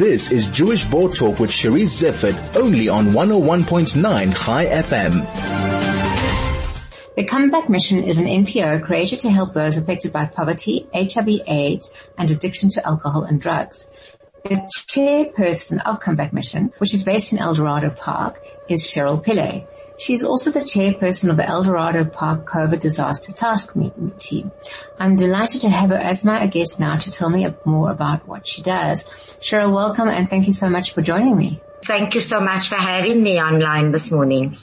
This 0.00 0.32
is 0.32 0.46
Jewish 0.46 0.84
Board 0.84 1.14
Talk 1.14 1.40
with 1.40 1.50
Cherise 1.50 2.00
Zifford, 2.00 2.56
only 2.56 2.88
on 2.88 3.08
101.9 3.08 4.34
Chai 4.34 4.64
FM. 4.64 5.26
The 7.16 7.24
Comeback 7.24 7.68
Mission 7.68 8.02
is 8.02 8.18
an 8.18 8.24
NPO 8.24 8.82
created 8.82 9.18
to 9.18 9.30
help 9.30 9.52
those 9.52 9.76
affected 9.76 10.10
by 10.10 10.24
poverty, 10.24 10.88
HIV 10.94 11.42
AIDS, 11.46 11.92
and 12.16 12.30
addiction 12.30 12.70
to 12.70 12.86
alcohol 12.86 13.24
and 13.24 13.38
drugs. 13.38 13.88
The 14.44 14.66
chairperson 14.88 15.82
of 15.84 16.00
Comeback 16.00 16.32
Mission, 16.32 16.72
which 16.78 16.94
is 16.94 17.04
based 17.04 17.34
in 17.34 17.38
Eldorado 17.38 17.90
Park, 17.90 18.42
is 18.70 18.82
Cheryl 18.82 19.22
Pillay. 19.22 19.66
She's 20.00 20.22
also 20.22 20.50
the 20.50 20.60
chairperson 20.60 21.28
of 21.28 21.36
the 21.36 21.46
Eldorado 21.46 22.04
Park 22.06 22.46
COVID 22.46 22.80
Disaster 22.80 23.34
Task 23.34 23.74
Team. 24.16 24.50
I'm 24.98 25.14
delighted 25.14 25.60
to 25.60 25.68
have 25.68 25.90
her 25.90 25.96
as 25.96 26.24
my 26.24 26.46
guest 26.46 26.80
now 26.80 26.96
to 26.96 27.10
tell 27.10 27.28
me 27.28 27.46
more 27.66 27.90
about 27.90 28.26
what 28.26 28.48
she 28.48 28.62
does. 28.62 29.04
Cheryl, 29.42 29.74
welcome 29.74 30.08
and 30.08 30.28
thank 30.28 30.46
you 30.46 30.54
so 30.54 30.70
much 30.70 30.94
for 30.94 31.02
joining 31.02 31.36
me. 31.36 31.60
Thank 31.84 32.14
you 32.14 32.22
so 32.22 32.40
much 32.40 32.70
for 32.70 32.76
having 32.76 33.22
me 33.22 33.38
online 33.42 33.90
this 33.90 34.10
morning. 34.10 34.56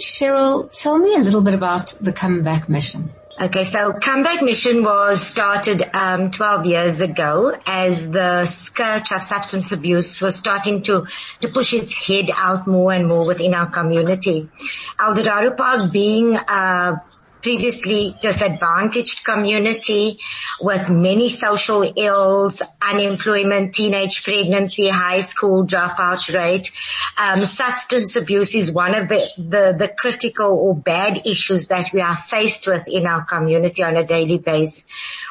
Cheryl, 0.00 0.68
tell 0.76 0.98
me 0.98 1.14
a 1.14 1.20
little 1.20 1.42
bit 1.42 1.54
about 1.54 1.96
the 2.00 2.12
Comeback 2.12 2.68
Mission. 2.68 3.12
Okay, 3.42 3.64
so 3.64 3.94
Comeback 3.94 4.42
Mission 4.42 4.84
was 4.84 5.26
started 5.26 5.82
um, 5.94 6.30
12 6.30 6.66
years 6.66 7.00
ago 7.00 7.56
as 7.64 8.10
the 8.10 8.44
scourge 8.44 9.12
of 9.12 9.22
substance 9.22 9.72
abuse 9.72 10.20
was 10.20 10.36
starting 10.36 10.82
to, 10.82 11.06
to 11.40 11.48
push 11.48 11.72
its 11.72 11.96
head 11.96 12.28
out 12.36 12.66
more 12.66 12.92
and 12.92 13.08
more 13.08 13.26
within 13.26 13.54
our 13.54 13.70
community. 13.70 14.50
Eldorado 14.98 15.52
Park 15.52 15.90
being 15.90 16.36
a 16.36 16.94
previously 17.42 18.14
disadvantaged 18.20 19.24
community 19.24 20.18
with 20.60 20.90
many 20.90 21.30
social 21.30 21.92
ills, 21.96 22.62
unemployment, 22.82 23.74
teenage 23.74 24.22
pregnancy, 24.24 24.88
high 24.88 25.20
school 25.20 25.66
dropout 25.66 26.34
rate. 26.34 26.70
Um, 27.16 27.44
substance 27.44 28.16
abuse 28.16 28.54
is 28.54 28.72
one 28.72 28.94
of 28.94 29.08
the, 29.08 29.28
the, 29.38 29.76
the 29.78 29.92
critical 29.96 30.58
or 30.58 30.74
bad 30.74 31.26
issues 31.26 31.68
that 31.68 31.92
we 31.92 32.00
are 32.00 32.16
faced 32.16 32.66
with 32.66 32.84
in 32.86 33.06
our 33.06 33.24
community 33.24 33.82
on 33.82 33.96
a 33.96 34.06
daily 34.06 34.38
basis. 34.38 34.84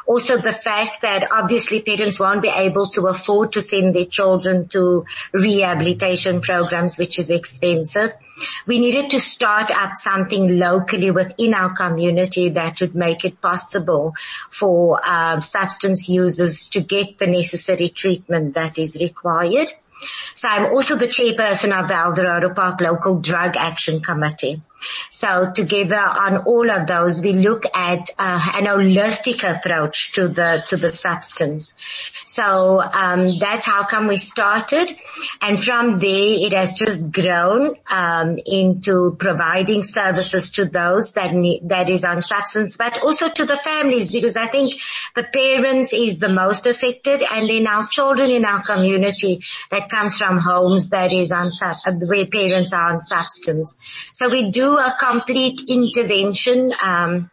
Also 0.07 0.37
the 0.37 0.53
fact 0.53 1.03
that 1.03 1.31
obviously 1.31 1.81
parents 1.81 2.19
won't 2.19 2.41
be 2.41 2.49
able 2.49 2.87
to 2.87 3.07
afford 3.07 3.53
to 3.53 3.61
send 3.61 3.95
their 3.95 4.05
children 4.05 4.67
to 4.69 5.05
rehabilitation 5.33 6.41
programs, 6.41 6.97
which 6.97 7.19
is 7.19 7.29
expensive. 7.29 8.11
We 8.65 8.79
needed 8.79 9.11
to 9.11 9.19
start 9.19 9.69
up 9.69 9.91
something 9.93 10.57
locally 10.57 11.11
within 11.11 11.53
our 11.53 11.75
community 11.75 11.98
that 11.99 12.77
would 12.81 12.95
make 12.95 13.25
it 13.25 13.41
possible 13.41 14.13
for 14.49 14.99
uh, 15.03 15.39
substance 15.41 16.09
users 16.09 16.67
to 16.67 16.81
get 16.81 17.17
the 17.17 17.27
necessary 17.27 17.89
treatment 17.89 18.55
that 18.55 18.77
is 18.77 18.97
required. 18.99 19.71
So 20.35 20.47
I'm 20.47 20.67
also 20.67 20.95
the 20.95 21.07
chairperson 21.07 21.77
of 21.77 21.87
the 21.87 21.95
Eldorado 21.95 22.53
Park 22.53 22.81
Local 22.81 23.19
Drug 23.19 23.57
Action 23.57 24.01
Committee. 24.01 24.61
So 25.09 25.51
together 25.53 25.97
on 25.97 26.37
all 26.45 26.69
of 26.69 26.87
those, 26.87 27.21
we 27.21 27.33
look 27.33 27.63
at 27.73 28.09
uh, 28.17 28.51
an 28.55 28.65
holistic 28.65 29.43
approach 29.43 30.13
to 30.13 30.27
the 30.27 30.63
to 30.69 30.77
the 30.77 30.89
substance. 30.89 31.73
So 32.25 32.81
um, 32.81 33.39
that's 33.39 33.65
how 33.65 33.85
come 33.85 34.07
we 34.07 34.17
started, 34.17 34.95
and 35.41 35.61
from 35.61 35.99
there 35.99 36.35
it 36.45 36.53
has 36.53 36.73
just 36.73 37.11
grown 37.11 37.75
um, 37.89 38.37
into 38.45 39.15
providing 39.19 39.83
services 39.83 40.51
to 40.51 40.65
those 40.65 41.13
that 41.13 41.33
need, 41.33 41.67
that 41.69 41.89
is 41.89 42.05
on 42.05 42.21
substance, 42.21 42.77
but 42.77 43.03
also 43.03 43.29
to 43.29 43.45
the 43.45 43.57
families 43.57 44.11
because 44.11 44.37
I 44.37 44.47
think 44.47 44.79
the 45.15 45.23
parents 45.23 45.91
is 45.91 46.17
the 46.17 46.29
most 46.29 46.65
affected, 46.65 47.23
and 47.29 47.49
then 47.49 47.67
our 47.67 47.87
children 47.89 48.29
in 48.29 48.45
our 48.45 48.63
community 48.63 49.41
that 49.71 49.89
comes 49.89 50.17
from 50.17 50.37
homes 50.37 50.89
that 50.89 51.11
is 51.11 51.31
on 51.31 51.49
where 52.07 52.25
parents 52.25 52.73
are 52.73 52.93
on 52.93 53.01
substance. 53.01 53.75
So 54.13 54.29
we 54.29 54.51
do 54.51 54.68
a 54.77 54.95
complete 54.99 55.69
intervention 55.69 56.73
um, 56.83 57.29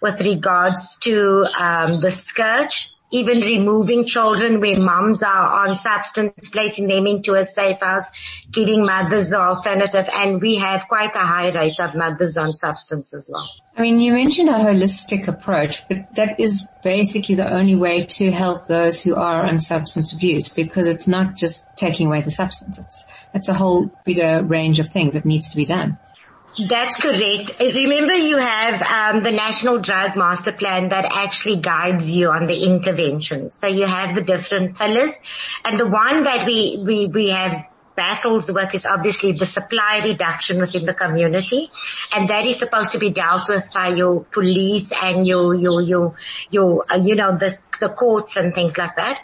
with 0.00 0.20
regards 0.20 0.96
to 0.96 1.46
um, 1.58 2.00
the 2.00 2.10
scourge, 2.10 2.90
even 3.10 3.40
removing 3.40 4.04
children 4.04 4.60
where 4.60 4.78
moms 4.78 5.22
are 5.22 5.66
on 5.66 5.76
substance, 5.76 6.50
placing 6.50 6.86
them 6.86 7.06
into 7.06 7.34
a 7.34 7.44
safe 7.44 7.80
house, 7.80 8.10
giving 8.50 8.84
mothers 8.84 9.30
the 9.30 9.36
alternative, 9.36 10.08
and 10.12 10.40
we 10.40 10.56
have 10.56 10.86
quite 10.88 11.14
a 11.14 11.20
high 11.20 11.50
rate 11.50 11.80
of 11.80 11.94
mothers 11.94 12.36
on 12.36 12.52
substance 12.52 13.14
as 13.14 13.30
well. 13.32 13.48
I 13.76 13.82
mean, 13.82 14.00
you 14.00 14.12
mentioned 14.12 14.48
a 14.48 14.54
holistic 14.54 15.28
approach, 15.28 15.86
but 15.88 16.14
that 16.16 16.40
is 16.40 16.66
basically 16.82 17.36
the 17.36 17.50
only 17.50 17.76
way 17.76 18.04
to 18.04 18.30
help 18.30 18.66
those 18.66 19.00
who 19.00 19.14
are 19.14 19.46
on 19.46 19.60
substance 19.60 20.12
abuse 20.12 20.48
because 20.48 20.86
it's 20.86 21.06
not 21.06 21.36
just 21.36 21.64
taking 21.76 22.08
away 22.08 22.20
the 22.20 22.30
substance. 22.30 22.76
It's, 22.78 23.06
it's 23.34 23.48
a 23.48 23.54
whole 23.54 23.90
bigger 24.04 24.42
range 24.42 24.80
of 24.80 24.88
things 24.88 25.14
that 25.14 25.24
needs 25.24 25.48
to 25.50 25.56
be 25.56 25.64
done. 25.64 25.96
That's 26.56 26.96
correct. 26.96 27.60
Remember 27.60 28.14
you 28.14 28.38
have 28.38 28.82
um, 28.82 29.22
the 29.22 29.30
National 29.30 29.78
Drug 29.80 30.16
Master 30.16 30.50
Plan 30.50 30.88
that 30.88 31.04
actually 31.04 31.56
guides 31.56 32.08
you 32.08 32.30
on 32.30 32.46
the 32.46 32.64
intervention. 32.64 33.50
So 33.50 33.66
you 33.66 33.86
have 33.86 34.14
the 34.14 34.22
different 34.22 34.76
pillars 34.76 35.20
and 35.64 35.78
the 35.78 35.86
one 35.86 36.24
that 36.24 36.46
we, 36.46 36.82
we, 36.84 37.06
we 37.06 37.28
have 37.28 37.66
battles 37.94 38.50
with 38.50 38.74
is 38.74 38.86
obviously 38.86 39.32
the 39.32 39.44
supply 39.44 40.00
reduction 40.04 40.60
within 40.60 40.86
the 40.86 40.94
community 40.94 41.68
and 42.12 42.30
that 42.30 42.46
is 42.46 42.56
supposed 42.56 42.92
to 42.92 42.98
be 42.98 43.10
dealt 43.10 43.48
with 43.48 43.68
by 43.74 43.88
your 43.88 44.24
police 44.32 44.92
and 45.02 45.26
your, 45.26 45.52
your, 45.52 45.82
your, 45.82 46.12
your, 46.48 46.84
uh, 46.88 46.96
you 46.96 47.16
know, 47.16 47.36
the 47.36 47.56
the 47.80 47.88
courts 47.88 48.36
and 48.36 48.54
things 48.54 48.76
like 48.78 48.96
that. 48.96 49.20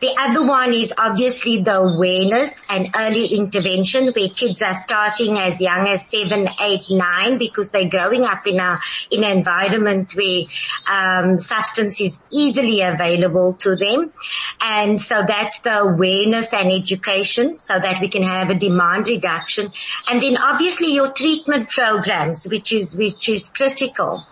The 0.00 0.14
other 0.18 0.46
one 0.46 0.72
is 0.72 0.92
obviously 0.96 1.62
the 1.62 1.76
awareness 1.76 2.60
and 2.70 2.88
early 2.96 3.26
intervention 3.26 4.12
where 4.14 4.28
kids 4.28 4.62
are 4.62 4.74
starting 4.74 5.38
as 5.38 5.60
young 5.60 5.86
as 5.88 6.08
seven, 6.08 6.48
eight, 6.60 6.84
nine 6.90 7.38
because 7.38 7.70
they're 7.70 7.88
growing 7.88 8.24
up 8.24 8.38
in 8.46 8.58
a, 8.60 8.78
in 9.10 9.24
an 9.24 9.38
environment 9.38 10.14
where, 10.14 10.42
um, 10.90 11.40
substance 11.40 12.00
is 12.00 12.20
easily 12.32 12.82
available 12.82 13.54
to 13.54 13.76
them. 13.76 14.12
And 14.60 15.00
so 15.00 15.22
that's 15.26 15.60
the 15.60 15.80
awareness 15.80 16.52
and 16.52 16.70
education 16.70 17.58
so 17.58 17.78
that 17.78 18.00
we 18.00 18.08
can 18.08 18.22
have 18.22 18.50
a 18.50 18.54
demand 18.54 19.08
reduction. 19.08 19.72
And 20.08 20.22
then 20.22 20.36
obviously 20.36 20.94
your 20.94 21.12
treatment 21.12 21.70
programs, 21.70 22.46
which 22.48 22.72
is, 22.72 22.96
which 22.96 23.28
is 23.28 23.48
critical. 23.48 24.22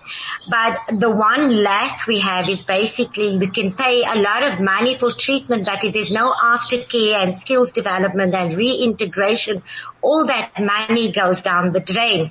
But 0.49 0.79
the 0.99 1.11
one 1.11 1.63
lack 1.63 2.07
we 2.07 2.21
have 2.21 2.49
is 2.49 2.63
basically 2.63 3.39
we 3.39 3.51
can 3.51 3.66
can 3.69 3.77
pay 3.77 4.03
a 4.03 4.19
lot 4.19 4.43
of 4.43 4.61
money 4.61 4.97
for 4.99 5.13
treatment, 5.13 5.67
but 5.67 5.85
if 5.85 5.93
there's 5.93 6.13
no 6.13 6.33
aftercare 6.33 7.15
and 7.15 7.35
skills 7.35 7.73
development 7.73 8.35
and 8.35 8.57
reintegration, 8.57 9.63
all 10.03 10.27
that 10.27 10.53
money 10.59 11.13
goes 11.13 11.43
down 11.43 11.73
the 11.73 11.81
drain. 11.81 12.31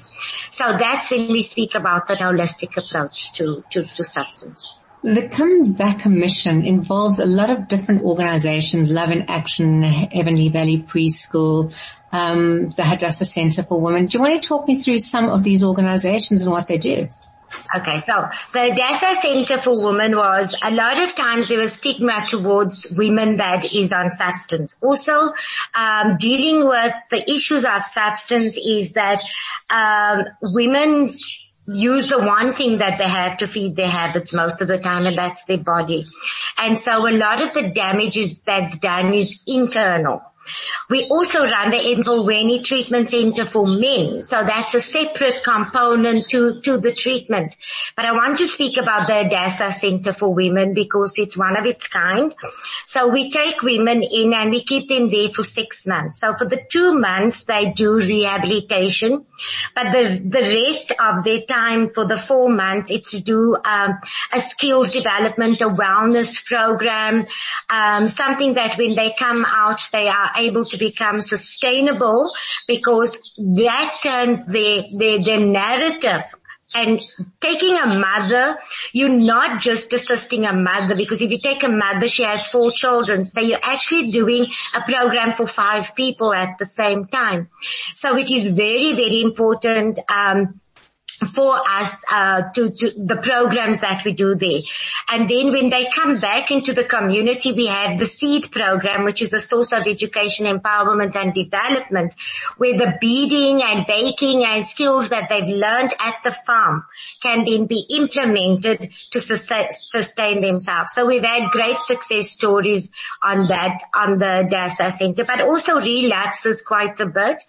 So 0.50 0.66
that's 0.78 1.12
when 1.12 1.28
we 1.28 1.44
speak 1.44 1.76
about 1.76 2.08
the 2.08 2.16
holistic 2.16 2.78
approach 2.78 3.34
to, 3.34 3.64
to, 3.72 3.84
to 3.96 4.04
substance. 4.04 4.78
The 5.04 5.30
Comeback 5.30 6.06
Mission 6.08 6.66
involves 6.66 7.20
a 7.20 7.26
lot 7.26 7.52
of 7.52 7.68
different 7.68 8.02
organizations, 8.02 8.90
Love 8.90 9.12
in 9.12 9.24
Action, 9.30 9.84
Heavenly 9.84 10.50
Valley 10.50 10.82
Preschool, 10.82 11.76
um, 12.12 12.70
the 12.72 12.84
Hadassah 12.84 13.26
Center 13.26 13.62
for 13.62 13.80
Women. 13.80 14.08
Do 14.08 14.18
you 14.18 14.24
want 14.24 14.42
to 14.42 14.48
talk 14.48 14.68
me 14.68 14.80
through 14.80 15.00
some 15.00 15.30
of 15.30 15.44
these 15.44 15.64
organizations 15.64 16.44
and 16.44 16.52
what 16.52 16.68
they 16.68 16.80
do? 16.80 17.08
Okay, 17.76 18.00
so 18.00 18.30
the 18.54 18.70
Hadassah 18.70 19.16
Center 19.16 19.58
for 19.58 19.74
Women 19.76 20.16
was 20.16 20.58
a 20.64 20.72
lot 20.72 21.02
of 21.02 21.14
times 21.14 21.50
there 21.50 21.58
was 21.58 21.74
stigma 21.74 22.26
towards 22.26 22.94
women 22.98 23.38
that 23.38 23.74
is 23.74 23.92
on 23.92 24.12
substance. 24.12 24.78
Also, 24.82 25.34
um, 25.74 26.18
dealing 26.18 26.66
with 26.66 26.94
the 27.12 27.30
issues 27.30 27.66
of 27.66 27.84
substance 27.84 28.58
is 28.58 28.94
that 28.94 29.20
um, 29.70 30.26
women 30.54 31.10
use 31.68 32.08
the 32.08 32.20
one 32.20 32.54
thing 32.54 32.78
that 32.78 32.98
they 32.98 33.10
have 33.10 33.38
to 33.38 33.48
feed 33.48 33.76
their 33.76 33.90
habits 33.90 34.34
most 34.34 34.62
of 34.62 34.68
the 34.68 34.78
time 34.78 35.06
and 35.06 35.18
that's 35.18 35.44
their 35.46 35.58
body. 35.58 36.06
And 36.58 36.78
so 36.78 37.10
a 37.10 37.12
lot 37.12 37.42
of 37.42 37.54
the 37.54 37.70
damage 37.70 38.18
is, 38.18 38.40
that's 38.44 38.78
done 38.78 39.14
is 39.14 39.40
internal. 39.48 40.22
We 40.90 41.08
also 41.10 41.44
run 41.44 41.72
the 41.72 41.78
Mbolweni 41.78 42.64
Treatment 42.64 43.10
Center 43.10 43.46
for 43.46 43.66
Men. 43.66 44.22
So 44.22 44.44
that's 44.44 44.74
a 44.76 44.82
separate 44.82 45.44
component 45.44 46.30
to, 46.30 46.62
to 46.64 46.78
the 46.78 46.94
treatment. 46.94 47.56
But 47.96 48.06
I 48.06 48.12
want 48.12 48.38
to 48.40 48.48
speak 48.48 48.78
about 48.78 49.08
the 49.08 49.24
Hadassah 49.24 49.72
Center 49.72 50.14
for 50.14 50.34
Women 50.34 50.74
because 50.74 51.14
it's 51.18 51.38
one 51.38 51.58
of 51.58 51.66
its 51.66 51.88
kind. 51.88 52.34
So 52.86 53.08
we 53.08 53.32
take 53.32 53.62
women 53.62 54.04
in 54.04 54.34
and 54.34 54.52
we 54.52 54.64
keep 54.64 54.90
them 54.90 55.10
there 55.10 55.30
for 55.30 55.44
six 55.44 55.88
months. 55.88 56.22
So 56.22 56.36
for 56.36 56.46
the 56.46 56.62
two 56.70 57.00
months 57.00 57.44
they 57.44 57.72
do 57.72 57.98
rehabilitation, 57.98 59.26
but 59.74 59.92
the, 59.92 60.22
the 60.24 60.42
rest 60.42 60.94
of 61.00 61.24
their 61.24 61.42
time 61.42 61.90
for 61.92 62.06
the 62.06 62.18
four 62.18 62.50
months 62.50 62.92
it's 62.92 63.12
to 63.12 63.22
do 63.22 63.56
um, 63.64 64.00
a 64.32 64.40
skills 64.40 64.92
development, 64.92 65.62
a 65.62 65.70
wellness 65.70 66.46
program, 66.46 67.26
um, 67.70 68.08
something 68.08 68.54
that 68.54 68.78
when 68.78 68.96
they 68.96 69.14
come 69.18 69.46
out 69.48 69.80
they 69.92 70.08
are 70.08 70.32
able 70.38 70.66
to 70.66 70.78
become 70.78 71.22
sustainable 71.22 72.32
because 72.68 73.18
that 73.38 73.98
turns 74.04 74.46
their, 74.46 74.84
their, 74.98 75.24
their 75.24 75.40
narrative 75.40 76.24
and 76.74 77.02
taking 77.40 77.78
a 77.78 77.86
mother, 77.86 78.58
you're 78.92 79.10
not 79.10 79.60
just 79.60 79.94
assisting 79.94 80.46
a 80.46 80.54
mother 80.54 80.96
because 80.96 81.22
if 81.22 81.32
you 81.32 81.40
take 81.40 81.64
a 81.64 81.70
mother, 81.70 82.08
she 82.08 82.24
has 82.24 82.48
four 82.48 82.72
children. 82.72 83.24
So 83.24 83.40
you're 83.42 83.60
actually 83.62 84.12
doing 84.12 84.48
a 84.74 84.82
program 84.82 85.32
for 85.32 85.48
five 85.48 85.96
people 85.96 86.34
at 86.34 86.58
the 86.58 86.66
same 86.66 87.06
time. 87.06 87.50
So 87.96 88.18
it 88.18 88.32
is 88.32 88.48
very, 88.48 88.94
very 88.94 89.22
important, 89.22 90.00
um, 90.10 90.60
for 91.34 91.56
us 91.68 92.04
uh, 92.12 92.44
to, 92.54 92.70
to 92.70 92.92
the 92.92 93.18
programs 93.22 93.82
that 93.82 94.04
we 94.06 94.14
do 94.14 94.36
there. 94.36 94.60
And 95.10 95.30
then 95.30 95.52
when 95.52 95.70
they 95.70 95.88
come 95.94 96.20
back 96.20 96.52
into 96.52 96.74
the 96.74 96.84
community, 96.84 97.54
we 97.54 97.68
have 97.68 97.98
the 97.98 98.06
SEED 98.06 98.52
program, 98.52 99.06
which 99.06 99.22
is 99.22 99.34
a 99.34 99.40
source 99.40 99.72
of 99.72 99.88
education, 99.88 100.46
empowerment 100.46 101.16
and 101.16 101.34
development, 101.34 102.14
where 102.58 102.78
the 102.78 102.98
beading 103.00 103.64
and 103.64 103.86
baking 103.88 104.44
and 104.46 104.66
skills 104.66 105.10
that 105.10 105.30
they've 105.30 105.48
learned 105.48 105.94
at 106.00 106.16
the 106.24 106.36
farm 106.46 106.86
can 107.22 107.46
then 107.46 107.66
be 107.66 107.86
implemented 107.96 108.92
to 109.12 109.20
sustain 109.20 110.42
themselves. 110.42 110.92
So 110.94 111.06
we've 111.06 111.24
had 111.24 111.52
great 111.52 111.80
success 111.80 112.30
stories 112.32 112.92
on 113.24 113.48
that, 113.48 113.80
on 113.96 114.20
the 114.20 114.48
DASA 114.52 114.92
Center, 114.92 115.24
but 115.26 115.42
also 115.42 115.80
relapses 115.80 116.62
quite 116.62 117.00
a 117.00 117.06
bit. 117.06 117.44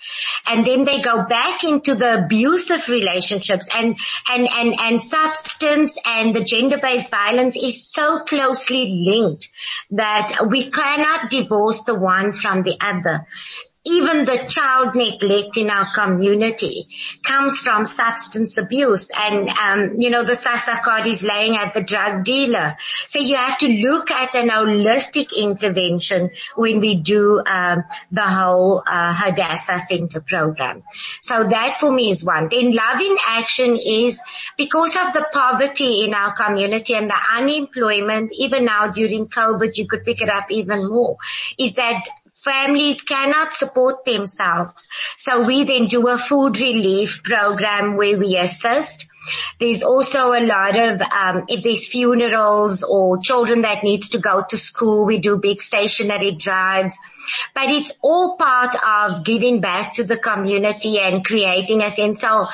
And 0.46 0.64
then 0.66 0.84
they 0.84 1.00
go 1.00 1.24
back 1.24 1.64
into 1.64 1.94
the 1.94 2.24
abusive 2.24 2.88
relationship 2.88 3.55
relationships. 3.56 3.68
And, 3.74 3.96
and, 4.28 4.48
and, 4.52 4.80
and 4.80 5.02
substance 5.02 5.98
and 6.04 6.34
the 6.34 6.44
gender-based 6.44 7.10
violence 7.10 7.56
is 7.56 7.90
so 7.90 8.20
closely 8.20 9.02
linked 9.04 9.48
that 9.90 10.46
we 10.48 10.70
cannot 10.70 11.30
divorce 11.30 11.82
the 11.82 11.94
one 11.94 12.32
from 12.32 12.62
the 12.62 12.76
other 12.80 13.26
even 13.86 14.24
the 14.24 14.46
child 14.48 14.94
neglect 14.94 15.56
in 15.56 15.70
our 15.70 15.86
community 15.94 16.88
comes 17.22 17.58
from 17.60 17.86
substance 17.86 18.56
abuse 18.58 19.10
and 19.14 19.48
um, 19.48 20.00
you 20.00 20.10
know 20.10 20.24
the 20.24 20.32
SASSA 20.32 20.82
card 20.82 21.06
is 21.06 21.22
laying 21.22 21.56
at 21.56 21.74
the 21.74 21.82
drug 21.82 22.24
dealer. 22.24 22.76
So 23.06 23.18
you 23.18 23.36
have 23.36 23.58
to 23.58 23.68
look 23.68 24.10
at 24.10 24.34
an 24.34 24.48
holistic 24.48 25.36
intervention 25.36 26.30
when 26.56 26.80
we 26.80 27.00
do 27.00 27.42
um, 27.46 27.84
the 28.10 28.22
whole 28.22 28.82
uh, 28.86 29.12
Hadassah 29.14 29.80
Center 29.80 30.20
program. 30.20 30.82
So 31.22 31.44
that 31.44 31.78
for 31.80 31.92
me 31.92 32.10
is 32.10 32.24
one. 32.24 32.48
Then 32.50 32.72
love 32.72 33.00
in 33.00 33.16
action 33.26 33.76
is 33.76 34.20
because 34.56 34.96
of 34.96 35.12
the 35.12 35.26
poverty 35.32 36.04
in 36.04 36.14
our 36.14 36.32
community 36.34 36.94
and 36.94 37.10
the 37.10 37.18
unemployment 37.36 38.32
even 38.32 38.64
now 38.64 38.88
during 38.90 39.28
COVID 39.28 39.76
you 39.76 39.86
could 39.86 40.04
pick 40.04 40.20
it 40.20 40.28
up 40.28 40.46
even 40.50 40.88
more 40.88 41.16
is 41.58 41.74
that 41.74 42.02
families 42.46 43.02
cannot 43.02 43.52
support 43.52 44.04
themselves. 44.04 44.88
So 45.16 45.46
we 45.46 45.64
then 45.64 45.86
do 45.86 46.08
a 46.08 46.16
food 46.16 46.58
relief 46.58 47.20
program 47.24 47.96
where 47.96 48.18
we 48.18 48.36
assist. 48.36 49.08
There's 49.60 49.82
also 49.82 50.32
a 50.32 50.40
lot 50.40 50.78
of, 50.78 51.00
um, 51.00 51.44
if 51.48 51.62
there's 51.62 51.86
funerals 51.86 52.82
or 52.82 53.18
children 53.18 53.62
that 53.62 53.82
needs 53.82 54.10
to 54.10 54.18
go 54.18 54.44
to 54.48 54.56
school, 54.56 55.04
we 55.04 55.18
do 55.18 55.36
big 55.36 55.60
stationary 55.60 56.32
drives. 56.32 56.94
But 57.54 57.70
it's 57.70 57.92
all 58.02 58.36
part 58.38 58.76
of 58.84 59.24
giving 59.24 59.60
back 59.60 59.94
to 59.94 60.04
the 60.04 60.16
community 60.16 61.00
and 61.00 61.24
creating 61.24 61.82
a 61.82 61.90
sense. 61.90 62.20
So 62.20 62.46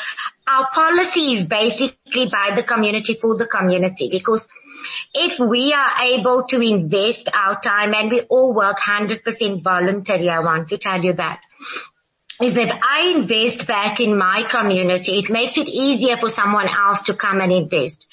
our 0.46 0.68
policy 0.72 1.34
is 1.34 1.46
basically 1.46 2.30
by 2.30 2.52
the 2.56 2.62
community 2.62 3.18
for 3.20 3.36
the 3.36 3.46
community 3.46 4.08
because 4.10 4.48
if 5.14 5.38
we 5.38 5.72
are 5.72 5.90
able 6.02 6.44
to 6.48 6.60
invest 6.60 7.28
our 7.34 7.60
time 7.60 7.94
and 7.94 8.10
we 8.10 8.22
all 8.22 8.52
work 8.52 8.78
100% 8.78 9.62
voluntary, 9.62 10.28
I 10.28 10.40
want 10.40 10.68
to 10.70 10.78
tell 10.78 11.04
you 11.04 11.12
that 11.14 11.40
is 12.44 12.54
that 12.54 12.78
I 12.82 13.14
invest 13.16 13.66
back 13.66 14.00
in 14.00 14.16
my 14.16 14.44
community. 14.48 15.18
It 15.18 15.30
makes 15.30 15.56
it 15.56 15.68
easier 15.68 16.16
for 16.16 16.28
someone 16.28 16.68
else 16.68 17.02
to 17.02 17.14
come 17.14 17.40
and 17.40 17.52
invest. 17.52 18.06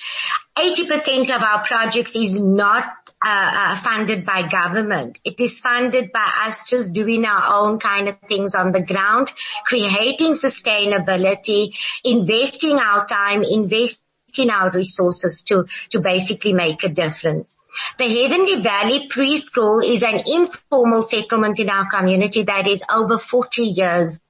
80% 0.57 1.29
of 1.35 1.41
our 1.41 1.63
projects 1.63 2.15
is 2.15 2.39
not 2.39 2.83
uh, 3.25 3.51
uh, 3.53 3.81
funded 3.81 4.25
by 4.25 4.47
government. 4.47 5.19
It 5.23 5.39
is 5.39 5.59
funded 5.59 6.11
by 6.11 6.45
us 6.45 6.63
just 6.63 6.93
doing 6.93 7.25
our 7.25 7.43
own 7.61 7.79
kind 7.79 8.09
of 8.09 8.17
things 8.27 8.55
on 8.55 8.71
the 8.71 8.81
ground, 8.81 9.31
creating 9.65 10.33
sustainability, 10.33 11.75
investing 12.03 12.77
our 12.77 13.05
time, 13.05 13.43
investing 13.43 14.03
in 14.39 14.49
our 14.49 14.71
resources 14.71 15.43
to, 15.47 15.65
to 15.91 15.99
basically 15.99 16.53
make 16.53 16.83
a 16.83 16.89
difference. 16.89 17.57
The 17.97 18.05
Heavenly 18.05 18.61
Valley 18.61 19.07
Preschool 19.07 19.83
is 19.83 20.03
an 20.03 20.21
informal 20.25 21.03
settlement 21.03 21.59
in 21.59 21.69
our 21.69 21.89
community 21.89 22.43
that 22.43 22.67
is 22.67 22.83
over 22.91 23.17
40 23.17 23.61
years 23.61 24.21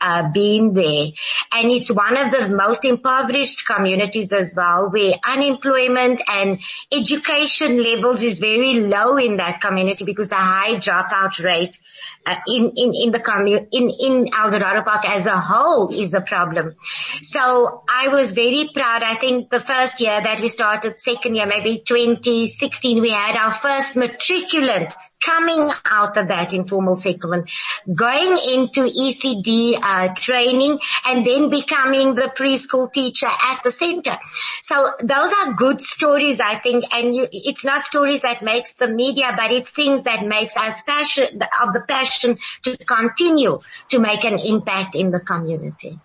uh, 0.00 0.30
being 0.32 0.74
there. 0.74 1.06
And 1.52 1.70
it's 1.70 1.92
one 1.92 2.16
of 2.16 2.32
the 2.32 2.48
most 2.48 2.84
impoverished 2.84 3.66
communities 3.66 4.32
as 4.32 4.54
well 4.56 4.90
where 4.90 5.14
unemployment 5.26 6.22
and 6.28 6.60
education 6.92 7.82
levels 7.82 8.22
is 8.22 8.38
very 8.38 8.80
low 8.80 9.16
in 9.16 9.36
that 9.36 9.60
community 9.60 10.04
because 10.04 10.28
the 10.28 10.34
high 10.36 10.76
dropout 10.76 11.42
rate 11.44 11.78
uh, 12.26 12.36
in, 12.46 12.72
in, 12.76 12.92
in 12.94 13.10
the 13.10 13.20
community, 13.20 13.66
in, 13.72 13.90
in 13.90 14.28
Eldorado 14.34 14.82
Park 14.82 15.08
as 15.08 15.26
a 15.26 15.38
whole 15.38 15.92
is 15.92 16.14
a 16.14 16.20
problem. 16.20 16.74
So 17.22 17.82
I 17.88 18.08
was 18.08 18.32
very 18.32 18.70
proud. 18.72 19.02
I 19.02 19.16
think 19.16 19.50
the 19.50 19.60
first 19.60 20.00
year 20.00 20.20
that 20.20 20.40
we 20.40 20.48
started, 20.48 21.00
second 21.00 21.34
year, 21.34 21.46
maybe 21.46 21.82
2016, 21.86 23.00
we 23.00 23.10
had 23.10 23.36
our 23.36 23.52
first 23.52 23.94
matriculant 23.94 24.92
coming 25.24 25.70
out 25.84 26.16
of 26.16 26.28
that 26.28 26.52
informal 26.52 26.96
settlement, 26.96 27.50
going 27.92 28.38
into 28.54 28.82
ECD 28.82 29.78
uh, 29.82 30.14
training 30.14 30.78
and 31.06 31.26
then 31.26 31.48
becoming 31.48 32.14
the 32.14 32.32
preschool 32.36 32.92
teacher 32.92 33.26
at 33.26 33.62
the 33.64 33.70
center. 33.70 34.18
So 34.62 34.92
those 35.00 35.32
are 35.32 35.54
good 35.54 35.80
stories, 35.80 36.40
I 36.40 36.58
think, 36.58 36.84
and 36.92 37.14
you, 37.14 37.28
it's 37.30 37.64
not 37.64 37.84
stories 37.84 38.22
that 38.22 38.42
makes 38.42 38.74
the 38.74 38.88
media, 38.88 39.34
but 39.36 39.50
it's 39.50 39.70
things 39.70 40.04
that 40.04 40.26
makes 40.26 40.56
us 40.56 40.80
passion 40.82 41.40
of 41.62 41.72
the 41.72 41.82
passion 41.88 42.38
to 42.62 42.76
continue 42.76 43.60
to 43.88 43.98
make 43.98 44.24
an 44.24 44.38
impact 44.38 44.94
in 44.94 45.10
the 45.10 45.20
community. 45.20 45.98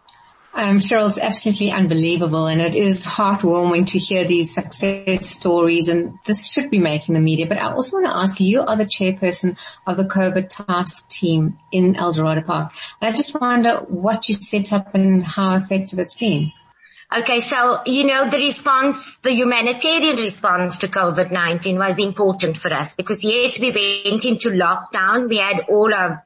Um, 0.59 0.79
Cheryl, 0.79 1.05
it's 1.05 1.19
absolutely 1.19 1.69
unbelievable 1.69 2.47
and 2.47 2.59
it 2.59 2.73
is 2.73 3.05
heartwarming 3.05 3.85
to 3.91 3.99
hear 3.99 4.23
these 4.23 4.55
success 4.55 5.29
stories 5.29 5.87
and 5.87 6.17
this 6.25 6.47
should 6.51 6.71
be 6.71 6.79
making 6.79 7.13
the 7.13 7.21
media. 7.21 7.45
But 7.45 7.59
I 7.59 7.73
also 7.73 7.97
want 7.97 8.07
to 8.07 8.17
ask 8.17 8.39
you, 8.39 8.47
you 8.47 8.61
are 8.61 8.75
the 8.75 8.85
chairperson 8.85 9.55
of 9.85 9.97
the 9.97 10.05
COVID 10.05 10.49
task 10.49 11.09
team 11.09 11.59
in 11.71 11.95
Eldorado 11.95 12.41
Park. 12.41 12.73
And 12.99 13.07
I 13.07 13.15
just 13.15 13.39
wonder 13.39 13.75
what 13.87 14.29
you 14.29 14.33
set 14.33 14.73
up 14.73 14.95
and 14.95 15.23
how 15.23 15.53
effective 15.57 15.99
it's 15.99 16.15
been. 16.15 16.51
Okay, 17.15 17.39
so, 17.39 17.81
you 17.85 18.05
know, 18.05 18.27
the 18.27 18.37
response, 18.37 19.17
the 19.17 19.33
humanitarian 19.33 20.15
response 20.15 20.79
to 20.79 20.87
COVID-19 20.87 21.77
was 21.77 21.99
important 21.99 22.57
for 22.57 22.73
us 22.73 22.95
because 22.95 23.23
yes, 23.23 23.59
we 23.59 23.69
went 23.69 24.25
into 24.25 24.49
lockdown. 24.49 25.29
We 25.29 25.37
had 25.37 25.65
all 25.69 25.93
our 25.93 26.25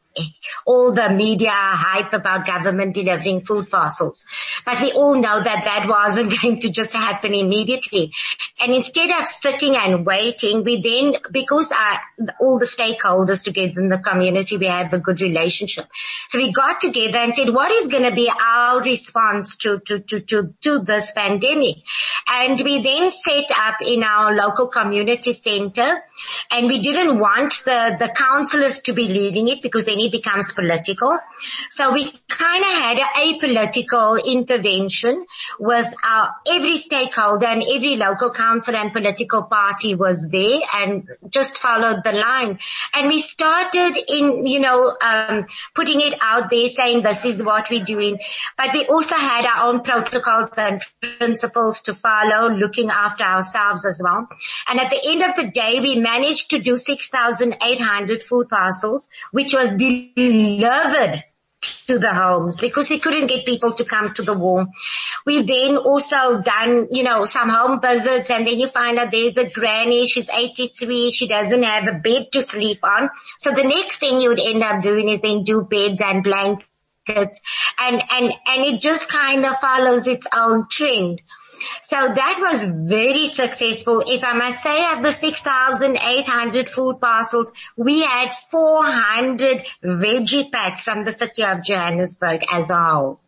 all 0.66 0.92
the 0.94 1.10
media 1.10 1.52
hype 1.52 2.14
about 2.14 2.46
government 2.46 2.94
delivering 2.96 3.46
food 3.46 3.70
parcels. 3.70 4.26
But 4.66 4.82
we 4.82 4.92
all 4.92 5.16
know 5.16 5.42
that 5.42 5.66
that 5.66 5.88
wasn't 5.88 6.34
going 6.42 6.60
to 6.62 6.72
just 6.72 6.94
happen 6.94 7.34
immediately. 7.34 8.12
And 8.60 8.74
instead 8.74 9.10
of 9.12 9.28
sitting 9.28 9.76
and 9.76 10.06
waiting, 10.06 10.64
we 10.64 10.82
then, 10.82 11.16
because 11.32 11.72
our, 11.72 12.02
all 12.40 12.60
the 12.60 12.66
stakeholders 12.66 13.44
together 13.44 13.80
in 13.82 13.90
the 13.90 14.00
community, 14.00 14.58
we 14.58 14.68
have 14.68 14.94
a 14.94 15.00
good 15.00 15.22
relationship. 15.22 15.86
So 16.30 16.38
we 16.38 16.52
got 16.52 16.82
together 16.82 17.18
and 17.18 17.34
said, 17.34 17.50
what 17.50 17.72
is 17.72 17.88
going 17.88 18.04
to 18.04 18.16
be 18.16 18.30
our 18.30 18.82
response 18.82 19.56
to, 19.58 19.80
to, 19.80 20.00
to, 20.00 20.20
to, 20.22 20.54
to 20.62 20.80
this 20.80 21.12
pandemic? 21.12 21.78
And 22.28 22.62
we 22.62 22.82
then 22.82 23.12
set 23.12 23.52
up 23.58 23.82
in 23.82 24.04
our 24.04 24.36
local 24.36 24.68
community 24.68 25.34
center 25.34 26.04
and 26.50 26.68
we 26.68 26.80
didn't 26.80 27.20
want 27.20 27.62
the, 27.66 27.98
the 28.00 28.10
councillors 28.16 28.82
to 28.82 28.94
be 28.94 29.08
leading 29.08 29.48
it 29.48 29.62
because 29.62 29.86
then 29.86 30.00
it 30.00 30.12
becomes 30.12 30.41
political. 30.56 31.18
So 31.70 31.92
we 31.94 32.12
kind 32.28 32.64
of 32.64 32.72
had 32.72 32.98
a 32.98 33.08
apolitical 33.22 34.24
intervention 34.24 35.26
with 35.60 35.94
our, 36.04 36.34
every 36.48 36.78
stakeholder 36.78 37.46
and 37.46 37.64
every 37.64 37.96
local 37.98 38.32
council 38.32 38.76
and 38.76 38.94
political 38.94 39.44
party 39.44 39.96
was 39.96 40.28
there 40.32 40.60
and 40.74 41.08
just 41.30 41.58
followed 41.58 42.04
the 42.04 42.14
line. 42.14 42.60
And 42.94 43.08
we 43.08 43.22
started 43.22 43.98
in, 44.08 44.46
you 44.46 44.60
know, 44.60 44.96
um, 45.02 45.46
putting 45.76 46.02
it 46.02 46.16
out 46.22 46.50
there 46.50 46.68
saying 46.70 47.04
this 47.04 47.26
is 47.26 47.44
what 47.44 47.70
we're 47.70 47.84
doing. 47.84 48.20
But 48.58 48.74
we 48.74 48.86
also 48.86 49.16
had 49.16 49.46
our 49.46 49.70
own 49.70 49.82
protocols 49.82 50.50
and 50.58 50.82
principles 51.02 51.82
to 51.84 51.94
follow, 51.94 52.50
looking 52.50 52.90
after 52.90 53.24
ourselves 53.24 53.86
as 53.86 54.02
well. 54.04 54.28
And 54.68 54.80
at 54.80 54.90
the 54.90 55.02
end 55.06 55.22
of 55.24 55.36
the 55.36 55.52
day, 55.52 55.80
we 55.80 56.00
managed 56.00 56.52
to 56.52 56.60
do 56.60 56.78
6,800 56.78 58.24
food 58.24 58.50
parcels, 58.50 59.10
which 59.32 59.54
was 59.54 59.72
delivered 60.32 61.24
to 61.88 62.00
the 62.00 62.14
homes 62.14 62.60
because 62.60 62.88
he 62.88 63.00
couldn't 63.00 63.28
get 63.28 63.46
people 63.46 63.74
to 63.74 63.86
come 63.86 64.14
to 64.14 64.24
the 64.24 64.34
wall. 64.34 64.66
We 65.26 65.44
then 65.44 65.78
also 65.78 66.42
done, 66.42 66.88
you 66.92 67.04
know, 67.04 67.26
some 67.26 67.50
home 67.50 67.80
visits 67.82 68.30
and 68.30 68.48
then 68.48 68.60
you 68.60 68.68
find 68.68 68.98
out 68.98 69.12
there's 69.12 69.38
a 69.38 69.50
granny, 69.50 70.08
she's 70.08 70.30
83, 70.30 71.12
she 71.12 71.28
doesn't 71.28 71.64
have 71.64 71.88
a 71.88 72.00
bed 72.00 72.32
to 72.32 72.42
sleep 72.42 72.80
on. 72.84 73.10
So 73.40 73.52
the 73.52 73.64
next 73.64 74.00
thing 74.00 74.22
you 74.22 74.30
would 74.30 74.40
end 74.40 74.64
up 74.64 74.82
doing 74.82 75.10
is 75.10 75.22
then 75.22 75.44
do 75.44 75.62
beds 75.62 76.02
and 76.02 76.24
blankets 76.24 76.71
and, 77.16 78.04
and, 78.10 78.34
and 78.48 78.66
it 78.66 78.82
just 78.82 79.10
kind 79.10 79.46
of 79.46 79.58
follows 79.60 80.08
its 80.08 80.28
own 80.36 80.68
trend. 80.70 81.22
So 81.82 81.96
that 81.96 82.40
was 82.42 82.64
very 82.64 83.28
successful. 83.28 84.04
If 84.06 84.24
I 84.24 84.34
must 84.34 84.64
say 84.64 84.86
of 84.94 85.04
the 85.04 85.12
6,800 85.12 86.70
food 86.70 87.00
parcels, 87.00 87.52
we 87.78 88.02
had 88.02 88.32
400 88.50 89.66
veggie 89.84 90.52
packs 90.52 90.84
from 90.84 91.06
the 91.06 91.12
city 91.12 91.44
of 91.44 91.64
Johannesburg 91.64 92.44
as 92.52 92.70
a 92.70 92.82
whole. 92.82 93.20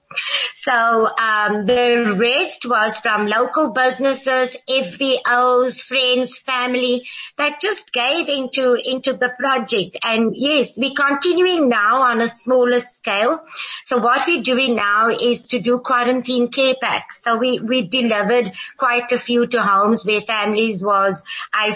So 0.54 1.10
um, 1.18 1.66
the 1.66 2.16
rest 2.18 2.66
was 2.66 2.98
from 2.98 3.28
local 3.28 3.72
businesses, 3.72 4.56
FBOs, 4.70 5.82
friends, 5.82 6.40
family 6.40 7.06
that 7.38 7.60
just 7.60 7.92
gave 7.92 8.28
into 8.30 8.74
into 8.74 9.14
the 9.14 9.34
project. 9.40 9.98
And 10.04 10.34
yes, 10.36 10.78
we're 10.78 10.94
continuing 10.96 11.70
now 11.70 12.04
on 12.04 12.22
a 12.22 12.28
smaller 12.28 12.80
scale. 12.80 13.44
So 13.84 13.98
what 13.98 14.28
we're 14.28 14.44
doing 14.44 14.76
now 14.76 15.10
is 15.10 15.48
to 15.48 15.60
do 15.60 15.80
quarantine 15.80 16.50
care 16.50 16.76
packs. 16.82 17.24
So 17.24 17.38
we 17.38 17.60
we 17.60 17.82
delivered 17.82 18.52
quite 18.78 19.12
a 19.12 19.18
few 19.18 19.48
to 19.48 19.62
homes 19.62 20.06
where 20.06 20.22
families 20.22 20.84
was 20.84 21.22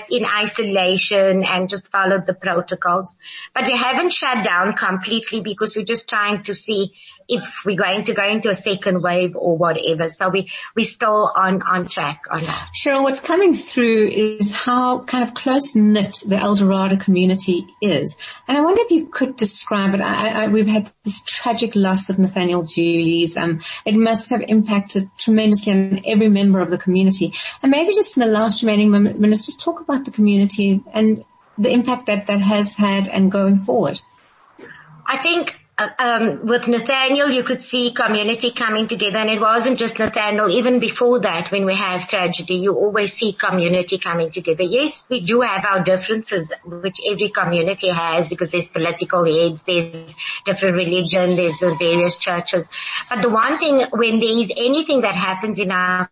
in 0.09 0.25
isolation 0.25 1.43
and 1.43 1.69
just 1.69 1.89
followed 1.91 2.25
the 2.25 2.33
protocols. 2.33 3.15
But 3.53 3.65
we 3.65 3.75
haven't 3.75 4.11
shut 4.11 4.43
down 4.43 4.73
completely 4.73 5.41
because 5.41 5.75
we're 5.75 5.85
just 5.85 6.09
trying 6.09 6.43
to 6.43 6.53
see 6.53 6.93
if 7.27 7.61
we're 7.65 7.77
going 7.77 8.03
to 8.05 8.13
go 8.13 8.25
into 8.25 8.49
a 8.49 8.55
second 8.55 9.01
wave 9.01 9.35
or 9.35 9.57
whatever. 9.57 10.09
So 10.09 10.29
we, 10.29 10.49
we're 10.75 10.85
still 10.85 11.31
on, 11.35 11.61
on 11.61 11.87
track 11.87 12.23
on 12.29 12.41
that. 12.41 12.69
Cheryl, 12.75 13.03
what's 13.03 13.19
coming 13.19 13.53
through 13.53 14.07
is 14.07 14.51
how 14.51 15.03
kind 15.03 15.23
of 15.23 15.33
close 15.33 15.75
knit 15.75 16.23
the 16.27 16.37
Eldorado 16.37 16.97
community 16.97 17.65
is. 17.81 18.17
And 18.47 18.57
I 18.57 18.61
wonder 18.61 18.81
if 18.83 18.91
you 18.91 19.07
could 19.07 19.35
describe 19.35 19.93
it. 19.93 20.01
I, 20.01 20.43
I, 20.43 20.47
we've 20.47 20.67
had 20.67 20.91
this 21.03 21.21
tragic 21.23 21.75
loss 21.75 22.09
of 22.09 22.19
Nathaniel 22.19 22.63
Julies. 22.63 23.35
Um, 23.35 23.61
it 23.85 23.95
must 23.95 24.29
have 24.31 24.41
impacted 24.47 25.09
tremendously 25.17 25.73
on 25.73 26.01
every 26.05 26.29
member 26.29 26.59
of 26.61 26.71
the 26.71 26.77
community. 26.77 27.33
And 27.61 27.71
maybe 27.71 27.93
just 27.93 28.15
in 28.15 28.21
the 28.21 28.29
last 28.29 28.61
remaining 28.61 28.91
minutes, 28.91 29.45
just 29.45 29.59
talk 29.59 29.81
about 29.81 30.05
the 30.05 30.11
community 30.11 30.81
and 30.93 31.23
the 31.57 31.71
impact 31.71 32.05
that 32.05 32.27
that 32.27 32.39
has 32.41 32.75
had 32.75 33.07
and 33.07 33.31
going 33.31 33.63
forward. 33.63 33.99
I 35.05 35.17
think 35.17 35.55
um, 35.77 36.45
with 36.47 36.67
Nathaniel, 36.67 37.29
you 37.29 37.43
could 37.43 37.61
see 37.61 37.93
community 37.93 38.51
coming 38.51 38.87
together, 38.87 39.17
and 39.17 39.29
it 39.29 39.39
wasn't 39.39 39.77
just 39.77 39.99
Nathaniel. 39.99 40.49
Even 40.49 40.79
before 40.79 41.19
that, 41.19 41.51
when 41.51 41.65
we 41.65 41.75
have 41.75 42.07
tragedy, 42.07 42.55
you 42.55 42.73
always 42.73 43.13
see 43.13 43.33
community 43.33 43.99
coming 43.99 44.31
together. 44.31 44.63
Yes, 44.63 45.03
we 45.07 45.21
do 45.21 45.41
have 45.41 45.65
our 45.65 45.83
differences, 45.83 46.51
which 46.65 46.99
every 47.07 47.29
community 47.29 47.89
has, 47.89 48.27
because 48.27 48.49
there's 48.49 48.67
political 48.67 49.23
heads, 49.25 49.63
there's 49.63 50.15
different 50.45 50.75
religion, 50.75 51.35
there's 51.35 51.59
the 51.59 51.75
various 51.77 52.17
churches. 52.17 52.67
But 53.09 53.21
the 53.21 53.29
one 53.29 53.59
thing, 53.59 53.83
when 53.91 54.19
there 54.19 54.39
is 54.39 54.51
anything 54.57 55.01
that 55.01 55.15
happens 55.15 55.59
in 55.59 55.71
our 55.71 56.09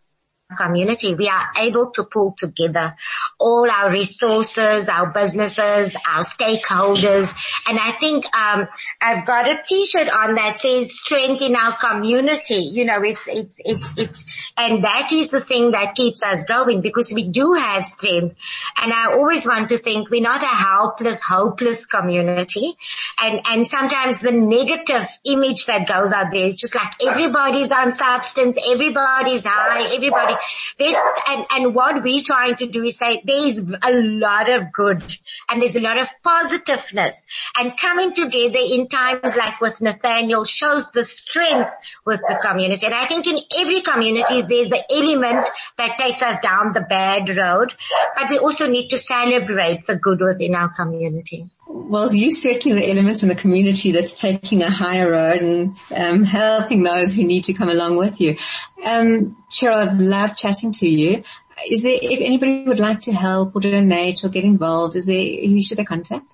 community, 0.54 1.14
we 1.14 1.28
are 1.28 1.50
able 1.58 1.90
to 1.90 2.04
pull 2.04 2.32
together 2.36 2.94
all 3.38 3.68
our 3.70 3.90
resources, 3.90 4.88
our 4.88 5.10
businesses, 5.10 5.96
our 6.08 6.22
stakeholders. 6.22 7.34
And 7.68 7.78
I 7.78 7.96
think, 7.98 8.24
um, 8.36 8.68
I've 9.00 9.26
got 9.26 9.48
a 9.48 9.62
t-shirt 9.66 10.08
on 10.08 10.36
that 10.36 10.60
says 10.60 10.96
strength 10.96 11.42
in 11.42 11.56
our 11.56 11.76
community. 11.76 12.70
You 12.72 12.84
know, 12.84 13.02
it's, 13.02 13.26
it's, 13.26 13.60
it's, 13.64 13.98
it's, 13.98 14.24
and 14.56 14.84
that 14.84 15.12
is 15.12 15.30
the 15.30 15.40
thing 15.40 15.72
that 15.72 15.94
keeps 15.96 16.22
us 16.22 16.44
going 16.44 16.80
because 16.80 17.12
we 17.12 17.28
do 17.28 17.52
have 17.52 17.84
strength. 17.84 18.36
And 18.80 18.92
I 18.92 19.12
always 19.12 19.44
want 19.44 19.70
to 19.70 19.78
think 19.78 20.10
we're 20.10 20.22
not 20.22 20.42
a 20.42 20.46
helpless, 20.46 21.20
hopeless 21.20 21.86
community. 21.86 22.76
And, 23.20 23.40
and 23.46 23.68
sometimes 23.68 24.20
the 24.20 24.32
negative 24.32 25.08
image 25.24 25.66
that 25.66 25.88
goes 25.88 26.12
out 26.12 26.30
there 26.30 26.46
is 26.46 26.56
just 26.56 26.74
like 26.74 26.92
everybody's 27.02 27.72
on 27.72 27.90
substance, 27.90 28.56
everybody's 28.68 29.44
high, 29.44 29.92
everybody 29.94 30.35
this 30.78 30.96
and, 31.28 31.46
and 31.50 31.74
what 31.74 32.02
we're 32.02 32.22
trying 32.22 32.56
to 32.56 32.66
do 32.66 32.82
is 32.82 32.96
say 32.96 33.22
there's 33.24 33.58
a 33.58 33.92
lot 33.92 34.50
of 34.50 34.72
good 34.72 35.02
and 35.48 35.62
there's 35.62 35.76
a 35.76 35.80
lot 35.80 35.98
of 35.98 36.08
positiveness 36.22 37.26
and 37.56 37.78
coming 37.78 38.12
together 38.12 38.58
in 38.58 38.88
times 38.88 39.36
like 39.36 39.60
with 39.60 39.80
Nathaniel 39.80 40.44
shows 40.44 40.90
the 40.92 41.04
strength 41.04 41.70
with 42.04 42.20
the 42.20 42.38
community. 42.42 42.86
And 42.86 42.94
I 42.94 43.06
think 43.06 43.26
in 43.26 43.36
every 43.58 43.80
community 43.80 44.42
there's 44.42 44.70
the 44.70 44.84
element 44.90 45.48
that 45.78 45.98
takes 45.98 46.22
us 46.22 46.38
down 46.40 46.72
the 46.72 46.82
bad 46.82 47.28
road, 47.36 47.74
but 48.14 48.30
we 48.30 48.38
also 48.38 48.68
need 48.68 48.88
to 48.88 48.98
celebrate 48.98 49.86
the 49.86 49.96
good 49.96 50.20
within 50.20 50.54
our 50.54 50.74
community. 50.74 51.50
Well, 51.68 52.14
you 52.14 52.30
certainly 52.30 52.78
the 52.80 52.90
element 52.90 53.22
in 53.22 53.28
the 53.28 53.34
community 53.34 53.90
that's 53.90 54.20
taking 54.20 54.62
a 54.62 54.70
higher 54.70 55.10
road 55.10 55.42
and 55.42 55.76
um, 55.94 56.24
helping 56.24 56.84
those 56.84 57.12
who 57.12 57.24
need 57.24 57.44
to 57.44 57.54
come 57.54 57.68
along 57.68 57.96
with 57.96 58.20
you. 58.20 58.36
Um, 58.84 59.36
Cheryl, 59.50 59.88
I've 59.88 59.98
loved 59.98 60.38
chatting 60.38 60.72
to 60.72 60.88
you. 60.88 61.24
Is 61.68 61.82
there, 61.82 61.98
if 62.00 62.20
anybody 62.20 62.64
would 62.66 62.78
like 62.78 63.00
to 63.02 63.12
help 63.12 63.56
or 63.56 63.60
donate 63.60 64.22
or 64.22 64.28
get 64.28 64.44
involved, 64.44 64.94
is 64.94 65.06
there, 65.06 65.16
who 65.16 65.60
should 65.60 65.78
they 65.78 65.84
contact? 65.84 66.26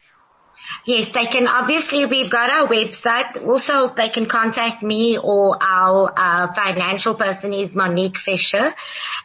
Yes, 0.85 1.13
they 1.13 1.27
can 1.27 1.47
obviously, 1.47 2.07
we've 2.07 2.31
got 2.31 2.51
our 2.51 2.67
website. 2.67 3.47
Also, 3.47 3.89
they 3.89 4.09
can 4.09 4.27
contact 4.27 4.83
me 4.83 5.17
or 5.17 5.57
our 5.61 6.13
uh, 6.17 6.53
financial 6.55 7.15
person 7.15 7.53
is 7.53 7.77
Monique 7.77 8.19
Fisher. 8.19 8.75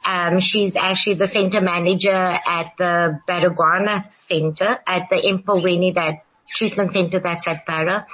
Um, 0.06 0.40
she's 0.40 0.76
actually 0.76 1.16
the 1.16 1.28
center 1.28 1.62
manager 1.62 2.12
at 2.12 2.74
the 2.78 3.20
Baragwanath 3.28 4.12
Center 4.12 4.78
at 4.86 5.10
the 5.10 5.16
Empolweni 5.16 5.96
that 5.96 6.24
treatment 6.56 6.92
center 6.92 7.20
that's 7.20 7.48
at 7.48 7.66
Para. 7.66 8.06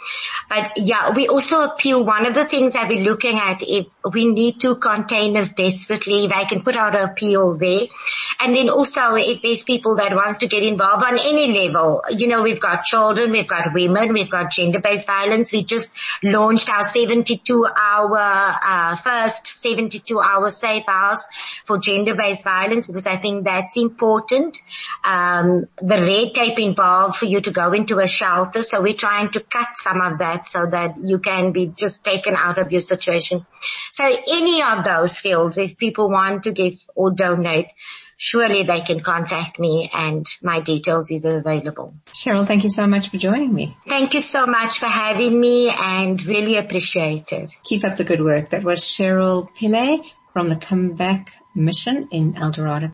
But 0.50 0.78
yeah, 0.78 1.12
we 1.12 1.28
also 1.28 1.62
appeal, 1.62 2.06
one 2.06 2.26
of 2.26 2.34
the 2.34 2.46
things 2.46 2.74
that 2.74 2.88
we're 2.90 3.04
looking 3.04 3.38
at, 3.38 3.62
if 3.62 3.88
we 4.12 4.26
need 4.26 4.60
two 4.60 4.76
containers 4.76 5.54
desperately, 5.54 6.28
they 6.28 6.46
can 6.46 6.62
put 6.62 6.76
out 6.76 6.96
an 6.96 7.10
appeal 7.10 7.58
there. 7.58 7.88
And 8.40 8.56
then 8.56 8.70
also 8.70 9.16
if 9.16 9.42
there's 9.42 9.64
people 9.64 9.96
that 9.96 10.14
wants 10.14 10.40
to 10.40 10.48
get 10.48 10.64
involved 10.64 11.04
on 11.04 11.18
any 11.20 11.68
level, 11.68 12.04
you 12.10 12.28
know, 12.28 12.44
we've 12.44 12.60
got 12.60 12.84
children, 12.84 13.32
we've 13.32 13.48
got 13.48 13.74
women, 13.74 14.12
we've 14.12 14.30
got 14.30 14.52
gender-based 14.52 15.08
violence. 15.08 15.54
We 15.54 15.64
just 15.64 15.90
launched 16.22 16.70
our 16.70 16.86
72 16.86 17.66
hour, 17.66 18.18
uh, 18.18 18.98
first 18.98 19.48
72 19.48 20.20
hour 20.20 20.50
safe 20.50 20.86
house 20.86 21.26
for 21.66 21.78
gender-based 21.78 22.44
violence 22.44 22.88
because 22.88 23.08
I 23.08 23.18
think 23.18 23.46
that's 23.46 23.78
important. 23.78 24.58
Um, 25.06 25.68
the 25.82 25.98
red 25.98 26.34
tape 26.34 26.60
involved 26.60 27.16
for 27.16 27.26
you 27.26 27.40
to 27.40 27.52
go 27.52 27.72
into 27.72 28.00
a 28.00 28.08
shelter. 28.08 28.64
So 28.64 28.82
we're 28.82 28.94
trying 28.96 29.32
to 29.32 29.40
cut 29.40 29.70
some 29.76 30.02
of 30.02 30.20
that 30.20 30.48
so 30.48 30.66
that 30.66 30.96
you 31.02 31.20
can 31.20 31.54
be 31.54 31.68
just 31.68 32.04
taken 32.04 32.36
out 32.36 32.58
of 32.58 32.72
your 32.72 32.82
situation. 32.82 33.46
So 33.94 34.04
any 34.06 34.62
of 34.64 34.84
those 34.84 35.16
fields, 35.16 35.58
if 35.58 35.78
people 35.78 36.10
want 36.10 36.44
to 36.44 36.52
give 36.52 36.74
or 36.96 37.12
donate, 37.12 37.68
surely 38.18 38.64
they 38.64 38.82
can 38.82 39.02
contact 39.02 39.60
me 39.60 39.90
and 39.94 40.26
my 40.42 40.62
details 40.62 41.12
is 41.12 41.26
available. 41.26 41.94
Cheryl, 42.08 42.48
thank 42.48 42.64
you 42.64 42.70
so 42.70 42.88
much 42.88 43.10
for 43.10 43.18
joining 43.18 43.54
me. 43.54 43.78
Thank 43.88 44.14
you 44.14 44.20
so 44.20 44.46
much 44.46 44.80
for 44.80 44.88
having 44.88 45.40
me 45.40 45.70
and 45.70 46.24
really 46.26 46.58
appreciate 46.58 47.32
it. 47.32 47.54
Keep 47.64 47.86
up 47.86 47.98
the 47.98 48.04
good 48.04 48.22
work. 48.22 48.50
That 48.50 48.64
was 48.64 48.80
Cheryl 48.82 49.50
Pillay 49.56 50.04
from 50.34 50.50
the 50.50 50.56
Comeback 50.56 51.32
Mission 51.56 52.08
in 52.12 52.36
Eldorado. 52.36 52.92